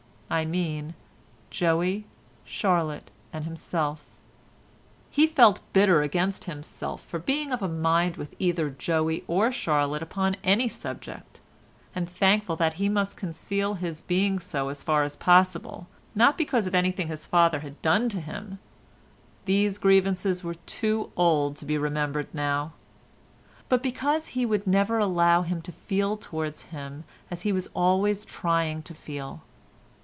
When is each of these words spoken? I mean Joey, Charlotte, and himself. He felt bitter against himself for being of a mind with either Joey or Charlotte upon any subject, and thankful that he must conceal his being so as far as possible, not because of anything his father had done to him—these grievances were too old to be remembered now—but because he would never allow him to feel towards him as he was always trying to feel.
I 0.33 0.45
mean 0.45 0.93
Joey, 1.49 2.05
Charlotte, 2.45 3.11
and 3.33 3.43
himself. 3.43 4.05
He 5.09 5.27
felt 5.27 5.59
bitter 5.73 6.01
against 6.01 6.45
himself 6.45 7.03
for 7.03 7.19
being 7.19 7.51
of 7.51 7.61
a 7.61 7.67
mind 7.67 8.15
with 8.15 8.33
either 8.39 8.69
Joey 8.69 9.25
or 9.27 9.51
Charlotte 9.51 10.01
upon 10.01 10.37
any 10.41 10.69
subject, 10.69 11.41
and 11.93 12.09
thankful 12.09 12.55
that 12.55 12.75
he 12.75 12.87
must 12.87 13.17
conceal 13.17 13.73
his 13.73 14.01
being 14.01 14.39
so 14.39 14.69
as 14.69 14.83
far 14.83 15.03
as 15.03 15.17
possible, 15.17 15.89
not 16.15 16.37
because 16.37 16.65
of 16.65 16.73
anything 16.73 17.09
his 17.09 17.27
father 17.27 17.59
had 17.59 17.81
done 17.81 18.07
to 18.07 18.21
him—these 18.21 19.79
grievances 19.79 20.45
were 20.45 20.55
too 20.65 21.11
old 21.17 21.57
to 21.57 21.65
be 21.65 21.77
remembered 21.77 22.33
now—but 22.33 23.83
because 23.83 24.27
he 24.27 24.45
would 24.45 24.65
never 24.65 24.97
allow 24.97 25.41
him 25.41 25.61
to 25.61 25.73
feel 25.73 26.15
towards 26.15 26.61
him 26.71 27.03
as 27.29 27.41
he 27.41 27.51
was 27.51 27.67
always 27.75 28.23
trying 28.23 28.81
to 28.81 28.93
feel. 28.93 29.41